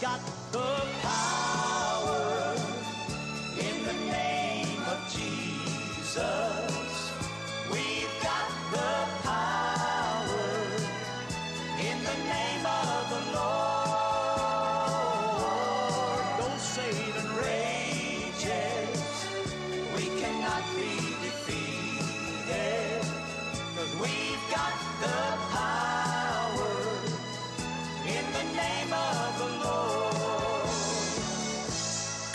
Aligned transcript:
got 0.00 0.20
the 0.52 0.77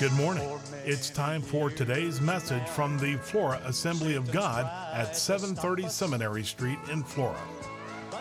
Good 0.03 0.11
morning. 0.17 0.59
It's 0.83 1.09
time 1.09 1.41
for 1.41 1.69
today's 1.69 2.19
message 2.19 2.67
from 2.67 2.99
the 2.99 3.15
Flora 3.15 3.61
Assembly 3.63 4.15
of 4.15 4.29
God 4.33 4.65
at 4.93 5.15
730 5.15 5.87
Seminary 5.87 6.43
Street 6.43 6.77
in 6.91 7.03
Flora. 7.03 7.39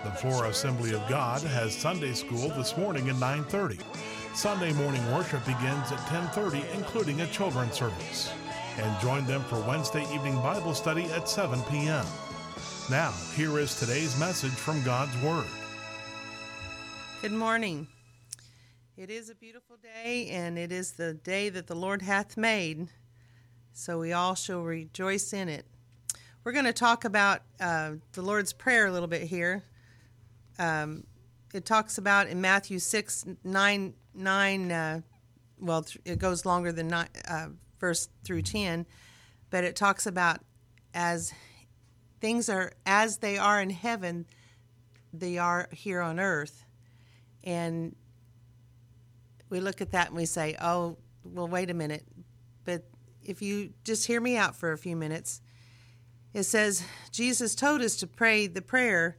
The 0.04 0.12
Flora 0.12 0.50
Assembly 0.50 0.94
of 0.94 1.04
God 1.08 1.42
has 1.42 1.76
Sunday 1.76 2.12
school 2.12 2.50
this 2.50 2.76
morning 2.76 3.08
at 3.08 3.16
9:30. 3.16 3.80
Sunday 4.32 4.72
morning 4.74 5.04
worship 5.12 5.44
begins 5.44 5.90
at 5.90 5.98
10:30 6.06 6.64
including 6.72 7.20
a 7.20 7.26
children's 7.26 7.74
service. 7.74 8.30
And 8.78 9.00
join 9.00 9.26
them 9.26 9.42
for 9.46 9.58
Wednesday 9.62 10.04
evening 10.14 10.36
Bible 10.36 10.74
study 10.74 11.06
at 11.06 11.28
7 11.28 11.60
p.m. 11.64 12.06
Now, 12.90 13.12
here 13.34 13.58
is 13.58 13.74
today's 13.74 14.16
message 14.20 14.52
from 14.52 14.84
God's 14.84 15.16
Word. 15.20 15.50
Good 17.22 17.32
morning. 17.32 17.88
It 18.94 19.08
is 19.08 19.30
a 19.30 19.34
beautiful 19.34 19.78
day, 19.82 20.28
and 20.28 20.58
it 20.58 20.70
is 20.70 20.92
the 20.92 21.14
day 21.14 21.48
that 21.48 21.66
the 21.66 21.74
Lord 21.74 22.02
hath 22.02 22.36
made, 22.36 22.88
so 23.72 23.98
we 23.98 24.12
all 24.12 24.34
shall 24.34 24.60
rejoice 24.60 25.32
in 25.32 25.48
it. 25.48 25.64
We're 26.44 26.52
going 26.52 26.66
to 26.66 26.74
talk 26.74 27.06
about 27.06 27.40
uh, 27.58 27.92
the 28.12 28.20
Lord's 28.20 28.52
Prayer 28.52 28.86
a 28.86 28.92
little 28.92 29.08
bit 29.08 29.22
here. 29.22 29.64
Um, 30.58 31.04
it 31.54 31.64
talks 31.64 31.96
about 31.96 32.26
in 32.26 32.42
Matthew 32.42 32.78
6 32.78 33.24
9, 33.42 33.94
9 34.14 34.70
uh, 34.70 35.00
well, 35.58 35.86
it 36.04 36.18
goes 36.18 36.44
longer 36.44 36.70
than 36.70 36.88
nine, 36.88 37.08
uh, 37.26 37.46
verse 37.80 38.10
through 38.24 38.42
10, 38.42 38.84
but 39.48 39.64
it 39.64 39.74
talks 39.74 40.06
about 40.06 40.40
as 40.92 41.32
things 42.20 42.50
are 42.50 42.72
as 42.84 43.16
they 43.18 43.38
are 43.38 43.58
in 43.58 43.70
heaven, 43.70 44.26
they 45.14 45.38
are 45.38 45.70
here 45.72 46.02
on 46.02 46.20
earth. 46.20 46.66
And 47.42 47.96
we 49.52 49.60
look 49.60 49.82
at 49.82 49.90
that 49.92 50.08
and 50.08 50.16
we 50.16 50.24
say, 50.24 50.56
oh, 50.62 50.96
well, 51.24 51.46
wait 51.46 51.68
a 51.68 51.74
minute. 51.74 52.04
But 52.64 52.84
if 53.22 53.42
you 53.42 53.74
just 53.84 54.06
hear 54.06 54.18
me 54.18 54.36
out 54.38 54.56
for 54.56 54.72
a 54.72 54.78
few 54.78 54.96
minutes, 54.96 55.42
it 56.32 56.44
says 56.44 56.82
Jesus 57.10 57.54
told 57.54 57.82
us 57.82 57.96
to 57.96 58.06
pray 58.06 58.46
the 58.46 58.62
prayer. 58.62 59.18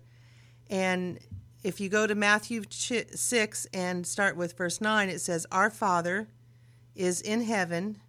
And 0.72 1.20
if 1.64 1.80
you 1.80 1.88
go 1.88 2.08
to 2.08 2.16
Matthew 2.16 2.64
6 2.67 3.67
and 3.75 4.08
start 4.08 4.36
with 4.36 4.58
verse 4.58 4.81
9, 4.81 5.08
it 5.08 5.22
says, 5.22 5.45
Our 5.52 5.70
Father 5.70 6.28
is 6.95 7.22
in 7.22 7.44
heaven, 7.44 8.00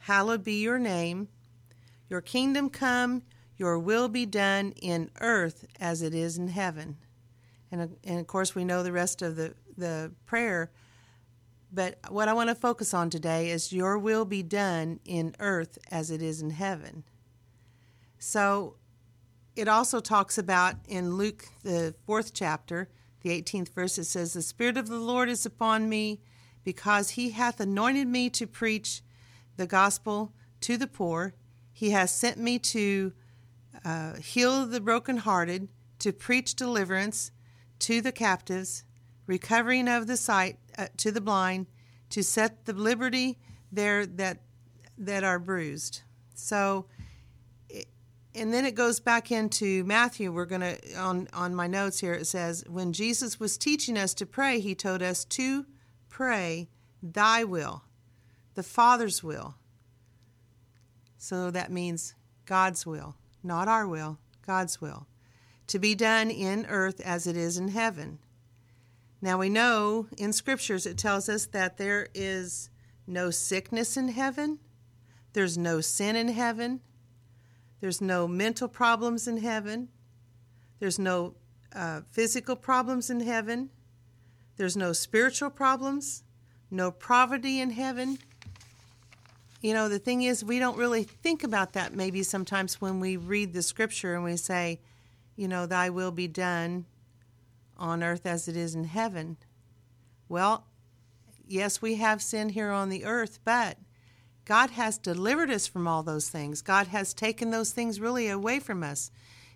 hallowed 0.00 0.44
be 0.44 0.60
your 0.60 0.78
name. 0.78 1.28
Your 2.10 2.20
kingdom 2.20 2.68
come, 2.68 3.22
your 3.56 3.78
will 3.78 4.08
be 4.08 4.26
done 4.26 4.72
in 4.82 5.10
earth 5.22 5.64
as 5.80 6.02
it 6.02 6.14
is 6.14 6.36
in 6.36 6.48
heaven. 6.48 6.98
And, 7.72 7.96
and 8.04 8.20
of 8.20 8.26
course, 8.26 8.54
we 8.54 8.66
know 8.66 8.82
the 8.82 8.92
rest 8.92 9.22
of 9.22 9.36
the, 9.36 9.54
the 9.78 10.12
prayer. 10.26 10.70
But 11.74 11.98
what 12.08 12.28
I 12.28 12.32
want 12.32 12.50
to 12.50 12.54
focus 12.54 12.94
on 12.94 13.10
today 13.10 13.50
is 13.50 13.72
your 13.72 13.98
will 13.98 14.24
be 14.24 14.44
done 14.44 15.00
in 15.04 15.34
earth 15.40 15.76
as 15.90 16.10
it 16.12 16.22
is 16.22 16.40
in 16.40 16.50
heaven. 16.50 17.02
So 18.18 18.76
it 19.56 19.66
also 19.66 19.98
talks 19.98 20.38
about 20.38 20.76
in 20.86 21.16
Luke, 21.16 21.46
the 21.64 21.94
fourth 22.06 22.32
chapter, 22.32 22.88
the 23.22 23.30
18th 23.30 23.70
verse, 23.70 23.98
it 23.98 24.04
says, 24.04 24.34
The 24.34 24.42
Spirit 24.42 24.76
of 24.76 24.86
the 24.86 24.98
Lord 24.98 25.28
is 25.28 25.44
upon 25.44 25.88
me 25.88 26.20
because 26.62 27.10
he 27.10 27.30
hath 27.30 27.58
anointed 27.58 28.06
me 28.06 28.30
to 28.30 28.46
preach 28.46 29.02
the 29.56 29.66
gospel 29.66 30.32
to 30.60 30.76
the 30.76 30.86
poor. 30.86 31.34
He 31.72 31.90
has 31.90 32.12
sent 32.12 32.38
me 32.38 32.58
to 32.60 33.12
uh, 33.84 34.14
heal 34.14 34.64
the 34.66 34.80
brokenhearted, 34.80 35.68
to 35.98 36.12
preach 36.12 36.54
deliverance 36.54 37.32
to 37.80 38.00
the 38.00 38.12
captives, 38.12 38.84
recovering 39.26 39.88
of 39.88 40.06
the 40.06 40.16
sight 40.16 40.58
uh, 40.78 40.86
to 40.98 41.10
the 41.10 41.20
blind, 41.20 41.66
to 42.10 42.22
set 42.22 42.64
the 42.64 42.72
liberty 42.72 43.38
there 43.72 44.06
that 44.06 44.38
that 44.96 45.24
are 45.24 45.38
bruised. 45.38 46.02
So, 46.34 46.86
and 48.34 48.52
then 48.52 48.64
it 48.64 48.74
goes 48.74 49.00
back 49.00 49.32
into 49.32 49.84
Matthew. 49.84 50.32
We're 50.32 50.44
gonna 50.44 50.76
on 50.96 51.28
on 51.32 51.54
my 51.54 51.66
notes 51.66 52.00
here. 52.00 52.14
It 52.14 52.26
says 52.26 52.64
when 52.68 52.92
Jesus 52.92 53.40
was 53.40 53.58
teaching 53.58 53.96
us 53.96 54.14
to 54.14 54.26
pray, 54.26 54.60
he 54.60 54.74
told 54.74 55.02
us 55.02 55.24
to 55.26 55.66
pray 56.08 56.68
Thy 57.02 57.44
will, 57.44 57.84
the 58.54 58.62
Father's 58.62 59.22
will. 59.22 59.56
So 61.18 61.50
that 61.50 61.72
means 61.72 62.14
God's 62.44 62.84
will, 62.84 63.16
not 63.42 63.66
our 63.66 63.88
will, 63.88 64.18
God's 64.46 64.80
will, 64.80 65.06
to 65.68 65.78
be 65.78 65.94
done 65.94 66.30
in 66.30 66.66
earth 66.66 67.00
as 67.00 67.26
it 67.26 67.36
is 67.36 67.56
in 67.56 67.68
heaven. 67.68 68.18
Now 69.24 69.38
we 69.38 69.48
know 69.48 70.06
in 70.18 70.34
scriptures 70.34 70.84
it 70.84 70.98
tells 70.98 71.30
us 71.30 71.46
that 71.46 71.78
there 71.78 72.08
is 72.12 72.68
no 73.06 73.30
sickness 73.30 73.96
in 73.96 74.08
heaven, 74.08 74.58
there's 75.32 75.56
no 75.56 75.80
sin 75.80 76.14
in 76.14 76.28
heaven, 76.28 76.82
there's 77.80 78.02
no 78.02 78.28
mental 78.28 78.68
problems 78.68 79.26
in 79.26 79.38
heaven, 79.38 79.88
there's 80.78 80.98
no 80.98 81.36
uh, 81.74 82.02
physical 82.10 82.54
problems 82.54 83.08
in 83.08 83.20
heaven, 83.20 83.70
there's 84.58 84.76
no 84.76 84.92
spiritual 84.92 85.48
problems, 85.48 86.22
no 86.70 86.90
poverty 86.90 87.60
in 87.60 87.70
heaven. 87.70 88.18
You 89.62 89.72
know, 89.72 89.88
the 89.88 89.98
thing 89.98 90.20
is, 90.24 90.44
we 90.44 90.58
don't 90.58 90.76
really 90.76 91.04
think 91.04 91.44
about 91.44 91.72
that 91.72 91.94
maybe 91.94 92.22
sometimes 92.24 92.78
when 92.78 93.00
we 93.00 93.16
read 93.16 93.54
the 93.54 93.62
scripture 93.62 94.14
and 94.16 94.22
we 94.22 94.36
say, 94.36 94.80
you 95.34 95.48
know, 95.48 95.64
thy 95.64 95.88
will 95.88 96.10
be 96.10 96.28
done 96.28 96.84
on 97.76 98.02
earth 98.02 98.26
as 98.26 98.48
it 98.48 98.56
is 98.56 98.74
in 98.74 98.84
heaven. 98.84 99.36
Well, 100.28 100.66
yes, 101.46 101.82
we 101.82 101.96
have 101.96 102.22
sin 102.22 102.50
here 102.50 102.70
on 102.70 102.88
the 102.88 103.04
earth, 103.04 103.40
but 103.44 103.78
God 104.44 104.70
has 104.70 104.98
delivered 104.98 105.50
us 105.50 105.66
from 105.66 105.88
all 105.88 106.02
those 106.02 106.28
things. 106.28 106.62
God 106.62 106.88
has 106.88 107.14
taken 107.14 107.50
those 107.50 107.72
things 107.72 108.00
really 108.00 108.28
away 108.28 108.60
from 108.60 108.82
us. 108.82 109.10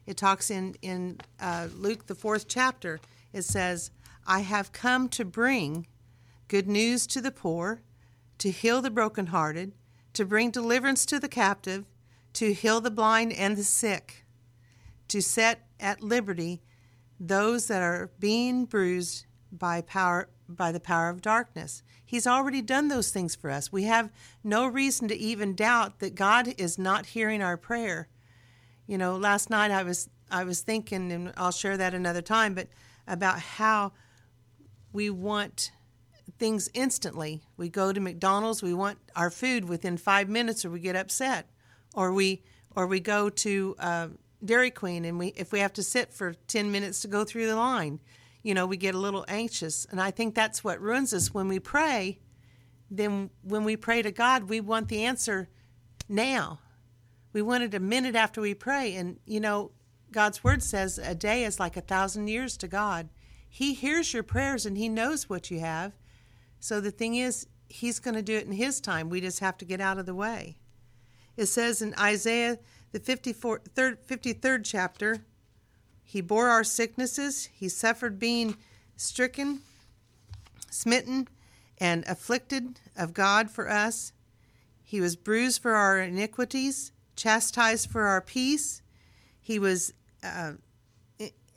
It 0.06 0.16
talks 0.16 0.50
in, 0.50 0.74
in 0.80 1.18
uh, 1.38 1.68
Luke, 1.76 2.06
the 2.06 2.14
fourth 2.14 2.48
chapter, 2.48 3.00
it 3.32 3.42
says, 3.42 3.90
I 4.26 4.40
have 4.40 4.72
come 4.72 5.08
to 5.10 5.24
bring 5.24 5.86
good 6.48 6.66
news 6.66 7.06
to 7.08 7.20
the 7.20 7.30
poor, 7.30 7.82
to 8.38 8.50
heal 8.50 8.80
the 8.80 8.90
brokenhearted, 8.90 9.72
to 10.14 10.24
bring 10.24 10.50
deliverance 10.50 11.04
to 11.06 11.20
the 11.20 11.28
captive, 11.28 11.84
to 12.34 12.54
heal 12.54 12.80
the 12.80 12.90
blind 12.90 13.32
and 13.32 13.56
the 13.56 13.64
sick, 13.64 14.24
to 15.08 15.20
set 15.20 15.66
at 15.78 16.02
liberty 16.02 16.62
those 17.18 17.66
that 17.66 17.82
are 17.82 18.10
being 18.18 18.64
bruised 18.64 19.26
by 19.50 19.80
power 19.80 20.28
by 20.48 20.72
the 20.72 20.80
power 20.80 21.10
of 21.10 21.20
darkness. 21.20 21.82
He's 22.04 22.26
already 22.26 22.62
done 22.62 22.88
those 22.88 23.10
things 23.10 23.34
for 23.34 23.50
us. 23.50 23.70
We 23.70 23.84
have 23.84 24.10
no 24.42 24.66
reason 24.66 25.08
to 25.08 25.16
even 25.16 25.54
doubt 25.54 25.98
that 25.98 26.14
God 26.14 26.54
is 26.56 26.78
not 26.78 27.06
hearing 27.06 27.42
our 27.42 27.58
prayer. 27.58 28.08
You 28.86 28.96
know, 28.96 29.16
last 29.16 29.50
night 29.50 29.70
I 29.70 29.82
was 29.82 30.08
I 30.30 30.44
was 30.44 30.60
thinking 30.60 31.12
and 31.12 31.32
I'll 31.36 31.52
share 31.52 31.76
that 31.76 31.94
another 31.94 32.22
time, 32.22 32.54
but 32.54 32.68
about 33.06 33.40
how 33.40 33.92
we 34.92 35.10
want 35.10 35.70
things 36.38 36.70
instantly. 36.74 37.42
We 37.56 37.68
go 37.68 37.92
to 37.92 38.00
McDonald's, 38.00 38.62
we 38.62 38.74
want 38.74 38.98
our 39.16 39.30
food 39.30 39.68
within 39.68 39.96
5 39.96 40.28
minutes 40.28 40.64
or 40.64 40.70
we 40.70 40.80
get 40.80 40.96
upset. 40.96 41.50
Or 41.94 42.12
we 42.12 42.42
or 42.76 42.86
we 42.86 43.00
go 43.00 43.28
to 43.28 43.74
uh, 43.78 44.08
Dairy 44.44 44.70
Queen, 44.70 45.04
and 45.04 45.18
we 45.18 45.28
if 45.28 45.52
we 45.52 45.60
have 45.60 45.72
to 45.74 45.82
sit 45.82 46.12
for 46.12 46.34
ten 46.46 46.70
minutes 46.70 47.00
to 47.00 47.08
go 47.08 47.24
through 47.24 47.46
the 47.46 47.56
line, 47.56 48.00
you 48.42 48.54
know, 48.54 48.66
we 48.66 48.76
get 48.76 48.94
a 48.94 48.98
little 48.98 49.24
anxious. 49.28 49.86
And 49.90 50.00
I 50.00 50.10
think 50.10 50.34
that's 50.34 50.62
what 50.62 50.80
ruins 50.80 51.12
us 51.12 51.34
when 51.34 51.48
we 51.48 51.58
pray. 51.58 52.18
Then 52.90 53.30
when 53.42 53.64
we 53.64 53.76
pray 53.76 54.02
to 54.02 54.12
God, 54.12 54.44
we 54.44 54.60
want 54.60 54.88
the 54.88 55.04
answer 55.04 55.48
now. 56.08 56.60
We 57.32 57.42
want 57.42 57.64
it 57.64 57.74
a 57.74 57.80
minute 57.80 58.14
after 58.14 58.40
we 58.40 58.54
pray, 58.54 58.94
and 58.94 59.18
you 59.26 59.40
know, 59.40 59.72
God's 60.10 60.42
word 60.42 60.62
says 60.62 60.98
a 60.98 61.14
day 61.14 61.44
is 61.44 61.60
like 61.60 61.76
a 61.76 61.82
thousand 61.82 62.28
years 62.28 62.56
to 62.58 62.68
God. 62.68 63.08
He 63.48 63.74
hears 63.74 64.12
your 64.12 64.22
prayers 64.22 64.66
and 64.66 64.76
He 64.76 64.88
knows 64.88 65.28
what 65.28 65.50
you 65.50 65.60
have. 65.60 65.92
So 66.60 66.80
the 66.80 66.90
thing 66.90 67.16
is, 67.16 67.46
He's 67.68 67.98
going 67.98 68.14
to 68.14 68.22
do 68.22 68.36
it 68.36 68.46
in 68.46 68.52
His 68.52 68.80
time. 68.80 69.10
We 69.10 69.20
just 69.20 69.40
have 69.40 69.58
to 69.58 69.64
get 69.64 69.80
out 69.80 69.98
of 69.98 70.06
the 70.06 70.14
way. 70.14 70.58
It 71.36 71.46
says 71.46 71.82
in 71.82 71.94
Isaiah 71.98 72.58
the 72.92 73.00
53rd, 73.00 73.98
53rd 74.06 74.60
chapter, 74.64 75.24
He 76.02 76.20
bore 76.20 76.48
our 76.48 76.64
sicknesses, 76.64 77.46
He 77.52 77.68
suffered 77.68 78.18
being 78.18 78.56
stricken, 78.96 79.60
smitten, 80.70 81.28
and 81.78 82.04
afflicted 82.06 82.80
of 82.96 83.14
God 83.14 83.50
for 83.50 83.70
us. 83.70 84.12
He 84.82 85.00
was 85.00 85.16
bruised 85.16 85.62
for 85.62 85.74
our 85.74 86.00
iniquities, 86.00 86.92
chastised 87.14 87.90
for 87.90 88.04
our 88.04 88.20
peace. 88.20 88.82
He 89.40 89.58
was, 89.58 89.92
uh, 90.22 90.52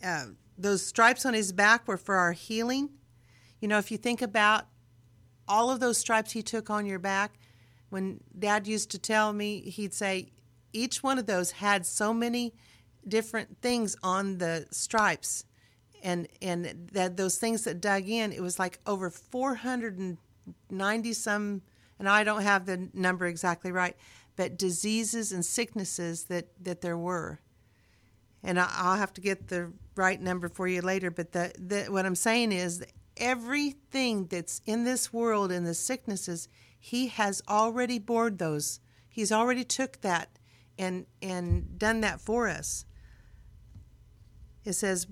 uh, 0.04 0.26
those 0.58 0.86
stripes 0.86 1.26
on 1.26 1.34
his 1.34 1.52
back 1.52 1.88
were 1.88 1.98
for 1.98 2.16
our 2.16 2.34
healing. 2.34 2.90
You 3.60 3.68
know, 3.68 3.78
if 3.78 3.92
you 3.92 3.98
think 3.98 4.22
about 4.22 4.66
all 5.48 5.72
of 5.72 5.80
those 5.80 5.98
stripes 5.98 6.32
he 6.32 6.42
took 6.42 6.70
on 6.70 6.86
your 6.86 7.00
back, 7.00 7.34
when 7.90 8.22
dad 8.38 8.68
used 8.68 8.92
to 8.92 9.00
tell 9.00 9.34
me, 9.34 9.62
he'd 9.62 9.94
say, 9.94 10.32
each 10.74 11.04
one 11.04 11.18
of 11.18 11.26
those 11.26 11.52
had 11.52 11.86
so 11.86 12.14
many 12.14 12.54
different 13.08 13.62
things 13.62 13.96
on 14.04 14.38
the 14.38 14.66
stripes 14.72 15.46
and 16.04 16.28
and 16.42 16.90
that 16.92 17.18
those 17.18 17.38
things 17.38 17.64
that 17.64 17.82
dug 17.82 18.08
in 18.08 18.32
it 18.32 18.42
was 18.42 18.60
like 18.60 18.80
over 18.86 19.10
490 19.10 21.14
some 21.14 21.62
and 22.00 22.10
I 22.10 22.24
don't 22.24 22.42
have 22.42 22.66
the 22.66 22.90
number 22.94 23.26
exactly 23.26 23.72
right 23.72 23.96
but 24.36 24.58
diseases 24.58 25.32
and 25.32 25.46
sicknesses 25.46 26.26
that 26.26 26.48
that 26.64 26.82
there 26.82 26.98
were. 26.98 27.40
And 28.44 28.60
I'll 28.60 28.98
have 28.98 29.14
to 29.14 29.22
get 29.22 29.50
the 29.50 29.72
right 29.96 30.20
number 30.20 30.50
for 30.50 30.68
you 30.68 30.82
later 30.82 31.12
but 31.12 31.32
the, 31.32 31.52
the 31.58 31.92
what 31.92 32.06
I'm 32.06 32.16
saying 32.16 32.52
is 32.52 32.84
everything 33.18 34.28
that's 34.28 34.62
in 34.66 34.84
this 34.84 35.14
world 35.14 35.52
and 35.52 35.66
the 35.66 35.74
sicknesses 35.74 36.48
he 36.80 37.08
has 37.08 37.42
already 37.48 38.00
bored 38.00 38.40
those. 38.40 38.80
He's 39.08 39.32
already 39.32 39.64
took 39.64 40.02
that 40.02 40.40
and 40.78 41.06
and 41.22 41.78
done 41.78 42.02
that 42.02 42.22
for 42.22 42.48
us 42.48 42.86
it 44.64 44.74
says, 44.74 45.08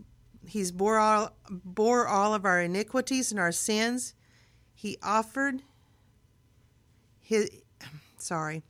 He's 0.47 0.71
bore 0.71 0.97
all, 0.97 1.35
bore 1.49 2.07
all 2.07 2.33
of 2.33 2.45
our 2.45 2.61
iniquities 2.61 3.31
and 3.31 3.39
our 3.39 3.51
sins. 3.51 4.15
He 4.73 4.97
offered 5.03 5.61
his, 7.19 7.49
sorry, 8.17 8.63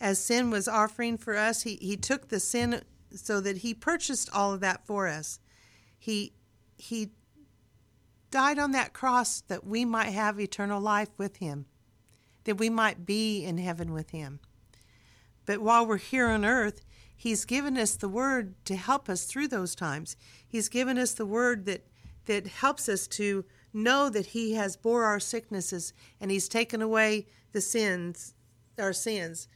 as 0.00 0.18
sin 0.18 0.50
was 0.50 0.68
offering 0.68 1.18
for 1.18 1.36
us, 1.36 1.62
he, 1.62 1.76
he 1.76 1.96
took 1.96 2.28
the 2.28 2.40
sin 2.40 2.82
so 3.14 3.40
that 3.40 3.58
he 3.58 3.74
purchased 3.74 4.30
all 4.32 4.54
of 4.54 4.60
that 4.60 4.86
for 4.86 5.08
us. 5.08 5.40
He, 5.98 6.32
he 6.78 7.10
died 8.30 8.58
on 8.58 8.70
that 8.70 8.92
cross 8.92 9.42
that 9.42 9.66
we 9.66 9.84
might 9.84 10.10
have 10.10 10.40
eternal 10.40 10.80
life 10.80 11.10
with 11.18 11.38
him, 11.38 11.66
that 12.44 12.56
we 12.56 12.70
might 12.70 13.04
be 13.04 13.44
in 13.44 13.58
heaven 13.58 13.92
with 13.92 14.10
him. 14.10 14.40
But 15.46 15.60
while 15.60 15.86
we're 15.86 15.98
here 15.98 16.28
on 16.28 16.44
earth, 16.44 16.82
He's 17.16 17.44
given 17.44 17.76
us 17.76 17.96
the 17.96 18.08
word 18.08 18.54
to 18.64 18.76
help 18.76 19.10
us 19.10 19.24
through 19.26 19.48
those 19.48 19.74
times. 19.74 20.16
He's 20.48 20.70
given 20.70 20.96
us 20.96 21.12
the 21.12 21.26
word 21.26 21.66
that 21.66 21.84
that 22.24 22.46
helps 22.46 22.88
us 22.88 23.06
to 23.08 23.44
know 23.72 24.08
that 24.08 24.26
he 24.26 24.54
has 24.54 24.76
bore 24.76 25.04
our 25.04 25.20
sicknesses 25.20 25.92
and 26.20 26.30
he's 26.30 26.48
taken 26.48 26.80
away 26.80 27.26
the 27.52 27.60
sins 27.60 28.34
our 28.78 28.92
sins. 28.92 29.48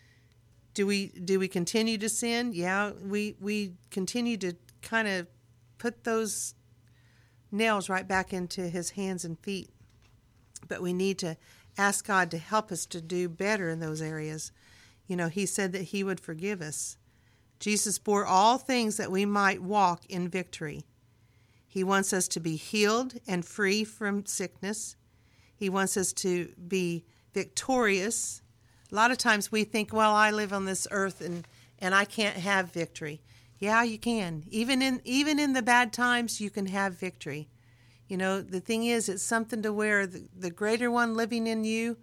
Do 0.75 0.87
we 0.87 1.07
do 1.07 1.39
we 1.39 1.49
continue 1.49 1.97
to 1.99 2.09
sin? 2.09 2.53
Yeah, 2.53 2.93
we 3.03 3.37
we 3.41 3.73
continue 3.91 4.37
to 4.39 4.55
kind 4.83 5.09
of 5.09 5.27
put 5.79 6.05
those 6.05 6.55
nails 7.51 7.89
right 7.89 8.07
back 8.07 8.33
into 8.33 8.69
his 8.69 8.91
hands 8.91 9.25
and 9.25 9.39
feet. 9.39 9.71
But 10.69 10.83
we 10.83 10.93
need 10.93 11.19
to 11.21 11.37
ask 11.79 12.07
God 12.07 12.31
to 12.33 12.39
help 12.39 12.71
us 12.71 12.87
to 12.87 13.01
do 13.01 13.29
better 13.29 13.71
in 13.71 13.81
those 13.81 14.03
areas. 14.03 14.53
You 15.07 15.17
know, 15.17 15.29
he 15.29 15.47
said 15.47 15.73
that 15.73 15.83
he 15.83 16.03
would 16.03 16.21
forgive 16.21 16.61
us. 16.61 16.97
Jesus 17.61 17.99
bore 17.99 18.27
all 18.27 18.59
things 18.59 18.97
that 18.97 19.11
we 19.11 19.25
might 19.25 19.63
walk 19.63 20.05
in 20.07 20.29
victory. 20.29 20.85
He 21.67 21.83
wants 21.83 22.13
us 22.13 22.29
to 22.29 22.41
be 22.41 22.57
healed 22.57 23.15
and 23.27 23.45
free 23.45 23.85
from 23.85 24.27
sickness. 24.27 24.97
He 25.57 25.69
wants 25.69 25.97
us 25.97 26.13
to 26.15 26.53
be 26.69 27.05
victorious. 27.33 28.43
A 28.93 28.95
lot 28.95 29.11
of 29.11 29.19
times 29.19 29.51
we 29.51 29.65
think, 29.65 29.93
well, 29.93 30.13
I 30.13 30.31
live 30.31 30.53
on 30.53 30.67
this 30.67 30.87
earth 30.91 31.21
and, 31.21 31.47
and 31.79 31.95
I 31.95 32.05
can't 32.05 32.37
have 32.37 32.73
victory. 32.73 33.23
Yeah, 33.59 33.83
you 33.83 33.99
can. 33.99 34.45
Even 34.51 34.83
in 34.83 35.01
even 35.05 35.39
in 35.39 35.53
the 35.53 35.63
bad 35.63 35.93
times, 35.93 36.41
you 36.41 36.51
can 36.51 36.67
have 36.67 36.99
victory. 36.99 37.49
You 38.09 38.17
know, 38.19 38.43
the 38.43 38.61
thing 38.61 38.85
is, 38.85 39.09
it's 39.09 39.23
something 39.23 39.63
to 39.63 39.73
where 39.73 40.07
the, 40.07 40.29
the 40.37 40.51
greater 40.51 40.91
one 40.91 41.15
living 41.15 41.47
in 41.47 41.65
you, 41.65 41.97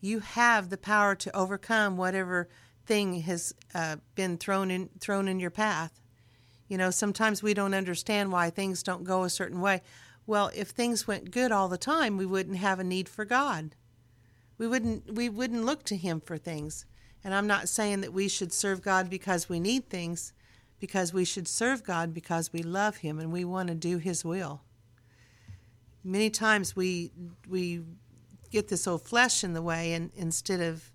you 0.00 0.20
have 0.20 0.70
the 0.70 0.78
power 0.78 1.14
to 1.14 1.36
overcome 1.36 1.96
whatever 1.96 2.48
thing 2.86 3.20
has 3.22 3.54
uh, 3.74 3.96
been 4.14 4.36
thrown 4.36 4.70
in 4.70 4.88
thrown 4.98 5.28
in 5.28 5.38
your 5.38 5.50
path. 5.50 6.00
You 6.68 6.78
know, 6.78 6.90
sometimes 6.90 7.42
we 7.42 7.54
don't 7.54 7.74
understand 7.74 8.32
why 8.32 8.50
things 8.50 8.82
don't 8.82 9.04
go 9.04 9.24
a 9.24 9.30
certain 9.30 9.60
way. 9.60 9.82
Well, 10.26 10.50
if 10.54 10.68
things 10.68 11.06
went 11.06 11.30
good 11.30 11.52
all 11.52 11.68
the 11.68 11.78
time, 11.78 12.16
we 12.16 12.26
wouldn't 12.26 12.58
have 12.58 12.78
a 12.78 12.84
need 12.84 13.08
for 13.08 13.24
God. 13.24 13.74
We 14.58 14.66
wouldn't 14.66 15.14
we 15.14 15.28
wouldn't 15.28 15.64
look 15.64 15.84
to 15.84 15.96
him 15.96 16.20
for 16.20 16.38
things. 16.38 16.86
And 17.22 17.34
I'm 17.34 17.46
not 17.46 17.68
saying 17.68 18.00
that 18.00 18.12
we 18.12 18.28
should 18.28 18.52
serve 18.52 18.80
God 18.82 19.10
because 19.10 19.48
we 19.48 19.60
need 19.60 19.90
things, 19.90 20.32
because 20.78 21.12
we 21.12 21.24
should 21.24 21.46
serve 21.46 21.84
God 21.84 22.14
because 22.14 22.52
we 22.52 22.62
love 22.62 22.98
him 22.98 23.18
and 23.18 23.30
we 23.30 23.44
want 23.44 23.68
to 23.68 23.74
do 23.74 23.98
his 23.98 24.24
will. 24.24 24.62
Many 26.02 26.30
times 26.30 26.74
we 26.74 27.12
we 27.48 27.82
get 28.50 28.68
this 28.68 28.86
old 28.86 29.02
flesh 29.02 29.44
in 29.44 29.54
the 29.54 29.62
way 29.62 29.92
and 29.92 30.10
instead 30.14 30.60
of 30.60 30.90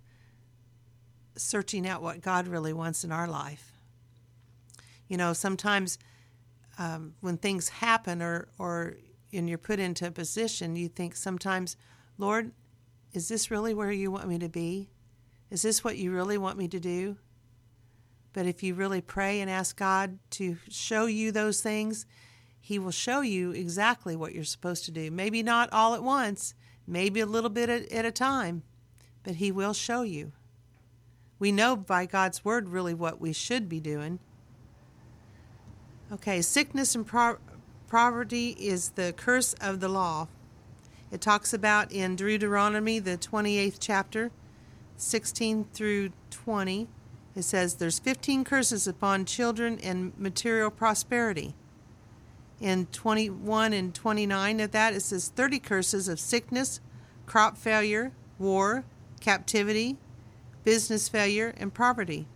searching 1.37 1.87
out 1.87 2.01
what 2.01 2.21
God 2.21 2.47
really 2.47 2.73
wants 2.73 3.03
in 3.03 3.11
our 3.11 3.27
life. 3.27 3.71
You 5.07 5.17
know, 5.17 5.33
sometimes 5.33 5.97
um, 6.77 7.13
when 7.21 7.37
things 7.37 7.69
happen 7.69 8.21
or, 8.21 8.47
or 8.57 8.97
and 9.31 9.49
you're 9.49 9.57
put 9.57 9.79
into 9.79 10.07
a 10.07 10.11
position, 10.11 10.75
you 10.75 10.87
think 10.87 11.15
sometimes, 11.15 11.77
Lord, 12.17 12.51
is 13.13 13.27
this 13.27 13.51
really 13.51 13.73
where 13.73 13.91
you 13.91 14.11
want 14.11 14.27
me 14.27 14.39
to 14.39 14.49
be? 14.49 14.89
Is 15.49 15.61
this 15.61 15.83
what 15.83 15.97
you 15.97 16.11
really 16.11 16.37
want 16.37 16.57
me 16.57 16.67
to 16.69 16.79
do? 16.79 17.17
But 18.33 18.45
if 18.45 18.63
you 18.63 18.73
really 18.73 19.01
pray 19.01 19.39
and 19.39 19.49
ask 19.49 19.77
God 19.77 20.19
to 20.31 20.57
show 20.69 21.05
you 21.05 21.31
those 21.31 21.61
things, 21.61 22.05
He 22.59 22.79
will 22.79 22.91
show 22.91 23.21
you 23.21 23.51
exactly 23.51 24.15
what 24.15 24.33
you're 24.33 24.43
supposed 24.43 24.85
to 24.85 24.91
do. 24.91 25.11
Maybe 25.11 25.43
not 25.43 25.71
all 25.71 25.93
at 25.93 26.03
once, 26.03 26.53
maybe 26.87 27.19
a 27.19 27.25
little 27.25 27.49
bit 27.49 27.69
at, 27.69 28.05
a 28.05 28.11
time, 28.11 28.63
but 29.23 29.35
He 29.35 29.51
will 29.51 29.73
show 29.73 30.01
you. 30.01 30.31
We 31.39 31.51
know 31.51 31.75
by 31.75 32.05
God's 32.05 32.45
word 32.45 32.69
really 32.69 32.93
what 32.93 33.19
we 33.19 33.33
should 33.33 33.67
be 33.67 33.79
doing. 33.79 34.19
Okay, 36.11 36.41
sickness 36.41 36.95
and 36.95 37.05
pro- 37.05 37.37
poverty 37.87 38.55
is 38.59 38.89
the 38.91 39.13
curse 39.17 39.53
of 39.55 39.79
the 39.79 39.89
law. 39.89 40.27
It 41.11 41.21
talks 41.21 41.53
about 41.53 41.91
in 41.91 42.15
Deuteronomy, 42.15 42.99
the 42.99 43.17
28th 43.17 43.77
chapter, 43.79 44.31
16 44.97 45.65
through 45.73 46.11
20. 46.29 46.87
It 47.35 47.43
says 47.43 47.75
there's 47.75 47.99
15 47.99 48.43
curses 48.43 48.87
upon 48.87 49.25
children 49.25 49.79
and 49.83 50.17
material 50.17 50.71
prosperity. 50.71 51.53
In 52.61 52.85
21 52.87 53.73
and 53.73 53.93
29 53.93 54.59
of 54.59 54.71
that, 54.71 54.93
it 54.93 55.01
says 55.01 55.29
30 55.29 55.59
curses 55.59 56.07
of 56.07 56.19
sickness, 56.19 56.79
crop 57.25 57.57
failure, 57.57 58.11
war, 58.39 58.85
captivity, 59.19 59.97
business 60.63 61.09
failure, 61.09 61.53
and 61.57 61.73
poverty. 61.73 62.27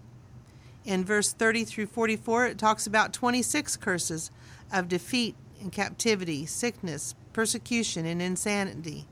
In 0.86 1.06
verse 1.06 1.32
30 1.32 1.66
through 1.66 1.88
44, 1.88 2.48
it 2.48 2.58
talks 2.58 2.88
about 2.88 3.14
26 3.14 3.78
curses 3.78 4.32
of 4.72 4.88
defeat 4.88 5.36
and 5.62 5.72
captivity, 5.72 6.46
sickness, 6.46 7.16
persecution, 7.34 8.06
and 8.06 8.22
insanity. 8.22 9.06